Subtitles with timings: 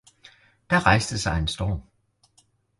[0.67, 1.81] Da rejste sig en storm